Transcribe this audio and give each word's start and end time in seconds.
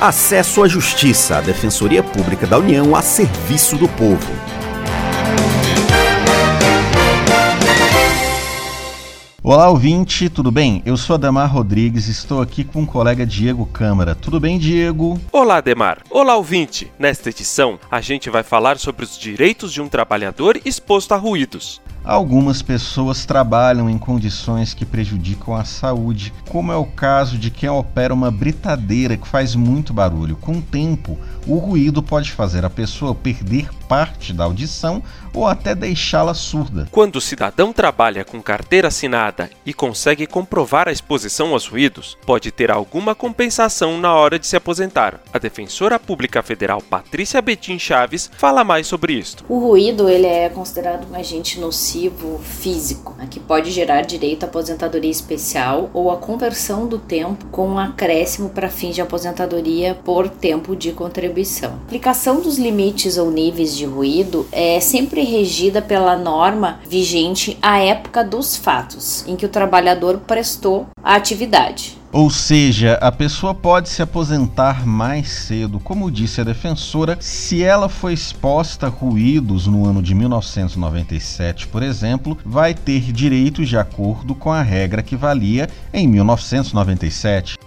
Acesso 0.00 0.62
à 0.62 0.68
Justiça, 0.68 1.38
a 1.38 1.40
Defensoria 1.40 2.04
Pública 2.04 2.46
da 2.46 2.56
União 2.56 2.94
a 2.94 3.02
serviço 3.02 3.76
do 3.76 3.88
povo. 3.88 4.32
Olá, 9.42 9.68
ouvinte, 9.68 10.28
tudo 10.28 10.52
bem? 10.52 10.84
Eu 10.86 10.96
sou 10.96 11.14
Ademar 11.14 11.52
Rodrigues 11.52 12.06
e 12.06 12.12
estou 12.12 12.40
aqui 12.40 12.62
com 12.62 12.82
o 12.82 12.86
colega 12.86 13.26
Diego 13.26 13.66
Câmara. 13.66 14.14
Tudo 14.14 14.38
bem, 14.38 14.56
Diego? 14.56 15.18
Olá, 15.32 15.56
Ademar. 15.56 15.98
Olá, 16.10 16.36
ouvinte. 16.36 16.92
Nesta 16.96 17.30
edição, 17.30 17.76
a 17.90 18.00
gente 18.00 18.30
vai 18.30 18.44
falar 18.44 18.78
sobre 18.78 19.04
os 19.04 19.18
direitos 19.18 19.72
de 19.72 19.80
um 19.80 19.88
trabalhador 19.88 20.60
exposto 20.64 21.12
a 21.12 21.16
ruídos. 21.16 21.80
Algumas 22.04 22.62
pessoas 22.62 23.26
trabalham 23.26 23.90
em 23.90 23.98
condições 23.98 24.72
que 24.72 24.86
prejudicam 24.86 25.54
a 25.54 25.64
saúde, 25.64 26.32
como 26.48 26.72
é 26.72 26.76
o 26.76 26.86
caso 26.86 27.36
de 27.36 27.50
quem 27.50 27.68
opera 27.68 28.14
uma 28.14 28.30
britadeira 28.30 29.16
que 29.16 29.28
faz 29.28 29.54
muito 29.54 29.92
barulho. 29.92 30.36
Com 30.36 30.58
o 30.58 30.62
tempo, 30.62 31.18
o 31.46 31.58
ruído 31.58 32.02
pode 32.02 32.32
fazer 32.32 32.64
a 32.64 32.70
pessoa 32.70 33.14
perder 33.14 33.68
parte 33.88 34.32
da 34.32 34.44
audição 34.44 35.02
ou 35.34 35.46
até 35.46 35.74
deixá-la 35.74 36.34
surda. 36.34 36.88
Quando 36.90 37.16
o 37.16 37.20
cidadão 37.20 37.72
trabalha 37.72 38.24
com 38.24 38.42
carteira 38.42 38.88
assinada 38.88 39.50
e 39.64 39.72
consegue 39.72 40.26
comprovar 40.26 40.88
a 40.88 40.92
exposição 40.92 41.52
aos 41.52 41.66
ruídos, 41.66 42.16
pode 42.26 42.50
ter 42.50 42.70
alguma 42.70 43.14
compensação 43.14 43.98
na 43.98 44.14
hora 44.14 44.38
de 44.38 44.46
se 44.46 44.56
aposentar. 44.56 45.20
A 45.32 45.38
defensora 45.38 45.98
pública 45.98 46.42
federal 46.42 46.82
Patrícia 46.82 47.40
Betim 47.40 47.78
Chaves 47.78 48.30
fala 48.36 48.64
mais 48.64 48.86
sobre 48.86 49.14
isso. 49.14 49.36
O 49.48 49.58
ruído 49.58 50.08
ele 50.08 50.26
é 50.26 50.48
considerado 50.48 51.06
um 51.10 51.14
agente 51.14 51.58
nocivo 51.60 52.38
físico, 52.38 53.14
né, 53.16 53.26
que 53.30 53.40
pode 53.40 53.70
gerar 53.70 54.02
direito 54.02 54.44
à 54.44 54.46
aposentadoria 54.46 55.10
especial 55.10 55.90
ou 55.94 56.10
a 56.10 56.16
conversão 56.16 56.86
do 56.86 56.98
tempo 56.98 57.46
com 57.46 57.68
um 57.68 57.78
acréscimo 57.78 58.50
para 58.50 58.68
fins 58.68 58.94
de 58.94 59.00
aposentadoria 59.00 59.94
por 60.04 60.28
tempo 60.28 60.74
de 60.74 60.92
contribuição. 60.92 61.70
A 61.70 61.86
aplicação 61.86 62.40
dos 62.40 62.58
limites 62.58 63.16
ou 63.16 63.30
níveis 63.30 63.77
de 63.78 63.86
ruído 63.86 64.46
é 64.50 64.80
sempre 64.80 65.22
regida 65.22 65.80
pela 65.80 66.16
norma 66.16 66.80
vigente 66.88 67.56
à 67.62 67.78
época 67.78 68.24
dos 68.24 68.56
fatos 68.56 69.24
em 69.26 69.36
que 69.36 69.46
o 69.46 69.48
trabalhador 69.48 70.18
prestou 70.26 70.86
a 71.02 71.14
atividade. 71.14 71.96
Ou 72.10 72.30
seja, 72.30 72.94
a 73.02 73.12
pessoa 73.12 73.54
pode 73.54 73.90
se 73.90 74.00
aposentar 74.00 74.86
mais 74.86 75.28
cedo, 75.28 75.78
como 75.78 76.10
disse 76.10 76.40
a 76.40 76.44
defensora, 76.44 77.18
se 77.20 77.62
ela 77.62 77.88
foi 77.88 78.14
exposta 78.14 78.86
a 78.86 78.88
ruídos 78.88 79.66
no 79.66 79.86
ano 79.86 80.02
de 80.02 80.14
1997, 80.14 81.68
por 81.68 81.82
exemplo, 81.82 82.36
vai 82.44 82.72
ter 82.72 83.12
direitos 83.12 83.68
de 83.68 83.76
acordo 83.76 84.34
com 84.34 84.50
a 84.50 84.62
regra 84.62 85.02
que 85.02 85.16
valia 85.16 85.68
em 85.92 86.08
1997. 86.08 87.58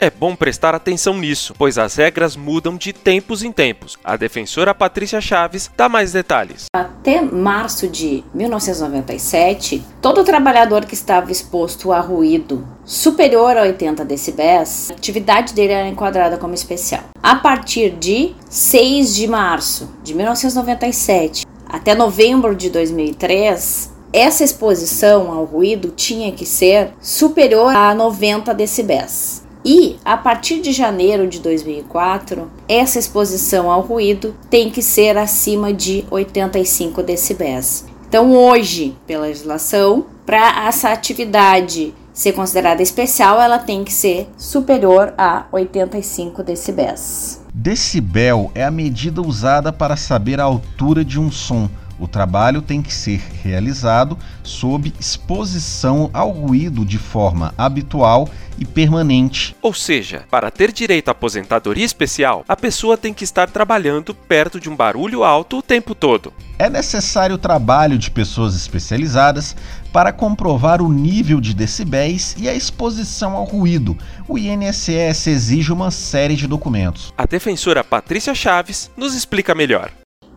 É 0.00 0.08
bom 0.08 0.36
prestar 0.36 0.76
atenção 0.76 1.18
nisso, 1.18 1.52
pois 1.58 1.76
as 1.76 1.96
regras 1.96 2.36
mudam 2.36 2.76
de 2.76 2.92
tempos 2.92 3.42
em 3.42 3.50
tempos. 3.50 3.98
A 4.04 4.16
defensora 4.16 4.72
Patrícia 4.72 5.20
Chaves 5.20 5.68
dá 5.76 5.88
mais 5.88 6.12
detalhes. 6.12 6.66
Até 6.72 7.20
março 7.20 7.88
de 7.88 8.22
1997, 8.32 9.82
todo 10.00 10.22
trabalhador 10.22 10.84
que 10.84 10.94
estava 10.94 11.32
exposto 11.32 11.90
a 11.90 11.98
ruído 11.98 12.64
superior 12.84 13.56
a 13.56 13.62
80 13.62 14.04
decibéis, 14.04 14.88
a 14.88 14.94
atividade 14.94 15.52
dele 15.52 15.72
era 15.72 15.88
enquadrada 15.88 16.36
como 16.36 16.54
especial. 16.54 17.02
A 17.20 17.34
partir 17.34 17.90
de 17.90 18.36
6 18.48 19.16
de 19.16 19.26
março 19.26 19.90
de 20.04 20.14
1997 20.14 21.44
até 21.68 21.96
novembro 21.96 22.54
de 22.54 22.70
2003, 22.70 23.92
essa 24.12 24.44
exposição 24.44 25.32
ao 25.32 25.44
ruído 25.44 25.90
tinha 25.90 26.30
que 26.30 26.46
ser 26.46 26.92
superior 27.00 27.74
a 27.74 27.92
90 27.96 28.54
decibéis. 28.54 29.47
E 29.70 29.98
a 30.02 30.16
partir 30.16 30.62
de 30.62 30.72
janeiro 30.72 31.28
de 31.28 31.40
2004, 31.40 32.50
essa 32.66 32.98
exposição 32.98 33.70
ao 33.70 33.82
ruído 33.82 34.34
tem 34.48 34.70
que 34.70 34.80
ser 34.80 35.18
acima 35.18 35.74
de 35.74 36.06
85 36.10 37.02
decibéis. 37.02 37.84
Então, 38.08 38.32
hoje, 38.32 38.96
pela 39.06 39.26
legislação, 39.26 40.06
para 40.24 40.66
essa 40.66 40.88
atividade 40.88 41.92
ser 42.14 42.32
considerada 42.32 42.82
especial, 42.82 43.42
ela 43.42 43.58
tem 43.58 43.84
que 43.84 43.92
ser 43.92 44.26
superior 44.38 45.12
a 45.18 45.44
85 45.52 46.42
decibéis. 46.42 47.38
Decibel 47.52 48.50
é 48.54 48.64
a 48.64 48.70
medida 48.70 49.20
usada 49.20 49.70
para 49.70 49.98
saber 49.98 50.40
a 50.40 50.44
altura 50.44 51.04
de 51.04 51.20
um 51.20 51.30
som. 51.30 51.68
O 51.98 52.06
trabalho 52.06 52.62
tem 52.62 52.80
que 52.80 52.94
ser 52.94 53.20
realizado 53.42 54.16
sob 54.42 54.92
exposição 55.00 56.10
ao 56.12 56.30
ruído 56.30 56.84
de 56.84 56.98
forma 56.98 57.52
habitual 57.58 58.28
e 58.58 58.64
permanente. 58.64 59.56
Ou 59.62 59.72
seja, 59.72 60.24
para 60.30 60.50
ter 60.50 60.72
direito 60.72 61.08
à 61.08 61.12
aposentadoria 61.12 61.84
especial, 61.84 62.44
a 62.48 62.56
pessoa 62.56 62.96
tem 62.96 63.12
que 63.14 63.24
estar 63.24 63.48
trabalhando 63.50 64.14
perto 64.14 64.60
de 64.60 64.68
um 64.68 64.76
barulho 64.76 65.24
alto 65.24 65.58
o 65.58 65.62
tempo 65.62 65.94
todo. 65.94 66.32
É 66.58 66.68
necessário 66.68 67.36
o 67.36 67.38
trabalho 67.38 67.96
de 67.96 68.10
pessoas 68.10 68.56
especializadas 68.56 69.54
para 69.92 70.12
comprovar 70.12 70.82
o 70.82 70.92
nível 70.92 71.40
de 71.40 71.54
decibéis 71.54 72.34
e 72.36 72.48
a 72.48 72.54
exposição 72.54 73.34
ao 73.34 73.44
ruído. 73.44 73.96
O 74.26 74.36
INSS 74.36 75.28
exige 75.28 75.72
uma 75.72 75.90
série 75.90 76.34
de 76.34 76.46
documentos. 76.46 77.12
A 77.16 77.26
defensora 77.26 77.84
Patrícia 77.84 78.34
Chaves 78.34 78.90
nos 78.96 79.14
explica 79.14 79.54
melhor. 79.54 79.90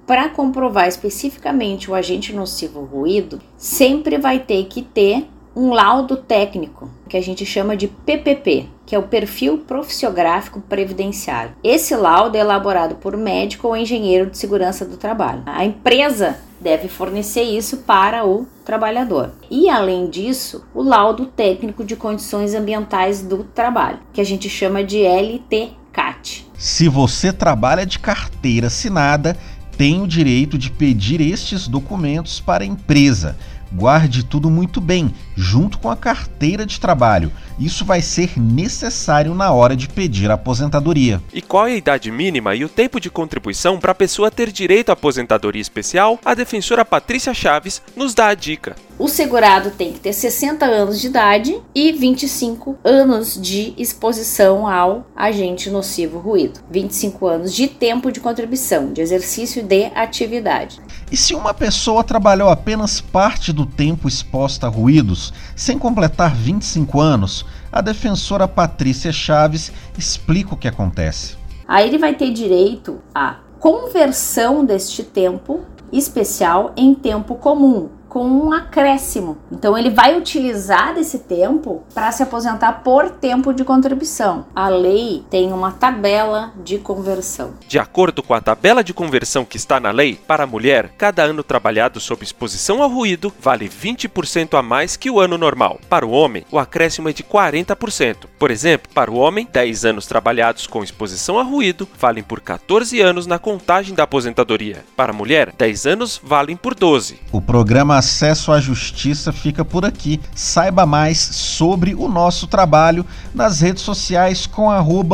Para 0.05 0.29
comprovar 0.29 0.87
especificamente 0.87 1.89
o 1.89 1.95
agente 1.95 2.33
nocivo 2.33 2.81
ruído, 2.81 3.41
sempre 3.57 4.17
vai 4.17 4.39
ter 4.39 4.65
que 4.65 4.81
ter 4.81 5.27
um 5.55 5.71
laudo 5.71 6.15
técnico, 6.15 6.89
que 7.09 7.17
a 7.17 7.21
gente 7.21 7.45
chama 7.45 7.75
de 7.75 7.87
PPP, 7.87 8.67
que 8.85 8.95
é 8.95 8.99
o 8.99 9.03
perfil 9.03 9.57
profissiográfico 9.59 10.61
previdenciário. 10.61 11.53
Esse 11.63 11.95
laudo 11.95 12.37
é 12.37 12.39
elaborado 12.39 12.95
por 12.95 13.17
médico 13.17 13.67
ou 13.67 13.75
engenheiro 13.75 14.29
de 14.29 14.37
segurança 14.37 14.85
do 14.85 14.97
trabalho. 14.97 15.43
A 15.45 15.65
empresa 15.65 16.37
deve 16.59 16.87
fornecer 16.87 17.43
isso 17.43 17.77
para 17.77 18.25
o 18.25 18.45
trabalhador. 18.63 19.31
E 19.49 19.69
além 19.69 20.09
disso, 20.09 20.63
o 20.73 20.81
laudo 20.81 21.25
técnico 21.25 21.83
de 21.83 21.95
condições 21.95 22.53
ambientais 22.53 23.21
do 23.21 23.43
trabalho, 23.43 23.99
que 24.13 24.21
a 24.21 24.25
gente 24.25 24.47
chama 24.47 24.83
de 24.83 25.03
LTCAT. 25.03 26.49
Se 26.57 26.87
você 26.87 27.33
trabalha 27.33 27.85
de 27.85 27.97
carteira 27.97 28.67
assinada, 28.67 29.35
tem 29.81 29.99
o 29.99 30.05
direito 30.05 30.59
de 30.59 30.69
pedir 30.69 31.19
estes 31.21 31.67
documentos 31.67 32.39
para 32.39 32.63
a 32.63 32.67
empresa. 32.67 33.35
Guarde 33.73 34.25
tudo 34.25 34.49
muito 34.49 34.81
bem, 34.81 35.13
junto 35.35 35.79
com 35.79 35.89
a 35.89 35.95
carteira 35.95 36.65
de 36.65 36.79
trabalho. 36.79 37.31
Isso 37.57 37.85
vai 37.85 38.01
ser 38.01 38.37
necessário 38.37 39.33
na 39.33 39.51
hora 39.51 39.75
de 39.75 39.87
pedir 39.87 40.29
a 40.29 40.33
aposentadoria. 40.33 41.21
E 41.33 41.41
qual 41.41 41.67
é 41.67 41.71
a 41.71 41.77
idade 41.77 42.11
mínima 42.11 42.53
e 42.53 42.65
o 42.65 42.69
tempo 42.69 42.99
de 42.99 43.09
contribuição 43.09 43.79
para 43.79 43.91
a 43.91 43.95
pessoa 43.95 44.29
ter 44.29 44.51
direito 44.51 44.89
à 44.89 44.93
aposentadoria 44.93 45.61
especial? 45.61 46.19
A 46.25 46.33
defensora 46.33 46.83
Patrícia 46.83 47.33
Chaves 47.33 47.81
nos 47.95 48.13
dá 48.13 48.27
a 48.27 48.35
dica. 48.35 48.75
O 48.99 49.07
segurado 49.07 49.71
tem 49.71 49.93
que 49.93 49.99
ter 49.99 50.13
60 50.13 50.63
anos 50.65 51.01
de 51.01 51.07
idade 51.07 51.59
e 51.73 51.91
25 51.91 52.77
anos 52.83 53.39
de 53.41 53.73
exposição 53.75 54.67
ao 54.67 55.07
agente 55.15 55.71
nocivo 55.71 56.19
ruído. 56.19 56.59
25 56.69 57.25
anos 57.25 57.55
de 57.55 57.67
tempo 57.67 58.11
de 58.11 58.19
contribuição, 58.19 58.93
de 58.93 59.01
exercício 59.01 59.63
de 59.63 59.85
atividade. 59.95 60.79
E 61.11 61.17
se 61.17 61.35
uma 61.35 61.53
pessoa 61.53 62.05
trabalhou 62.05 62.47
apenas 62.47 63.01
parte 63.01 63.51
do 63.51 63.65
tempo 63.65 64.07
exposta 64.07 64.67
a 64.67 64.69
ruídos, 64.69 65.33
sem 65.57 65.77
completar 65.77 66.33
25 66.33 67.01
anos, 67.01 67.45
a 67.69 67.81
defensora 67.81 68.47
Patrícia 68.47 69.11
Chaves 69.11 69.73
explica 69.97 70.53
o 70.53 70.57
que 70.57 70.69
acontece. 70.69 71.35
Aí 71.67 71.89
ele 71.89 71.97
vai 71.97 72.15
ter 72.15 72.31
direito 72.31 73.01
à 73.13 73.35
conversão 73.59 74.63
deste 74.63 75.03
tempo 75.03 75.65
especial 75.91 76.71
em 76.77 76.95
tempo 76.95 77.35
comum, 77.35 77.89
com 78.11 78.27
um 78.27 78.51
acréscimo. 78.51 79.37
Então 79.49 79.77
ele 79.77 79.89
vai 79.89 80.17
utilizar 80.17 80.93
desse 80.93 81.19
tempo 81.19 81.81
para 81.95 82.11
se 82.11 82.21
aposentar 82.21 82.83
por 82.83 83.09
tempo 83.09 83.53
de 83.53 83.63
contribuição. 83.63 84.45
A 84.53 84.67
lei 84.67 85.23
tem 85.29 85.53
uma 85.53 85.71
tabela 85.71 86.51
de 86.61 86.77
conversão. 86.77 87.53
De 87.65 87.79
acordo 87.79 88.21
com 88.21 88.33
a 88.33 88.41
tabela 88.41 88.83
de 88.83 88.93
conversão 88.93 89.45
que 89.45 89.55
está 89.55 89.79
na 89.79 89.91
lei, 89.91 90.19
para 90.27 90.43
a 90.43 90.47
mulher, 90.47 90.89
cada 90.97 91.23
ano 91.23 91.41
trabalhado 91.41 92.01
sob 92.01 92.21
exposição 92.21 92.83
ao 92.83 92.89
ruído 92.89 93.31
vale 93.39 93.69
20% 93.69 94.59
a 94.59 94.61
mais 94.61 94.97
que 94.97 95.09
o 95.09 95.17
ano 95.17 95.37
normal. 95.37 95.79
Para 95.87 96.05
o 96.05 96.11
homem, 96.11 96.43
o 96.51 96.59
acréscimo 96.59 97.07
é 97.07 97.13
de 97.13 97.23
40%. 97.23 98.25
Por 98.37 98.51
exemplo, 98.51 98.91
para 98.93 99.09
o 99.09 99.15
homem, 99.15 99.47
10 99.49 99.85
anos 99.85 100.05
trabalhados 100.05 100.67
com 100.67 100.83
exposição 100.83 101.39
a 101.39 101.43
ruído 101.43 101.87
valem 101.97 102.23
por 102.23 102.41
14 102.41 102.99
anos 102.99 103.25
na 103.25 103.39
contagem 103.39 103.95
da 103.95 104.03
aposentadoria. 104.03 104.83
Para 104.97 105.13
a 105.13 105.15
mulher, 105.15 105.53
10 105.57 105.85
anos 105.85 106.19
valem 106.21 106.57
por 106.57 106.75
12. 106.75 107.17
O 107.31 107.39
programa 107.39 108.00
Acesso 108.01 108.51
à 108.51 108.59
Justiça 108.59 109.31
fica 109.31 109.63
por 109.63 109.85
aqui. 109.85 110.19
Saiba 110.33 110.87
mais 110.87 111.19
sobre 111.19 111.93
o 111.93 112.09
nosso 112.09 112.47
trabalho 112.47 113.05
nas 113.31 113.61
redes 113.61 113.83
sociais 113.83 114.47
com 114.47 114.71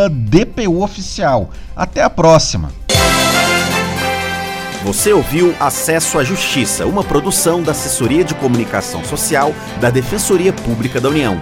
DPUoficial. 0.08 1.52
Até 1.76 2.02
a 2.02 2.10
próxima! 2.10 2.72
Você 4.86 5.12
ouviu 5.12 5.54
Acesso 5.60 6.18
à 6.18 6.24
Justiça, 6.24 6.86
uma 6.86 7.04
produção 7.04 7.62
da 7.62 7.74
Assessoria 7.74 8.24
de 8.24 8.34
Comunicação 8.34 9.04
Social 9.04 9.54
da 9.82 9.90
Defensoria 9.90 10.54
Pública 10.54 11.02
da 11.02 11.10
União. 11.10 11.42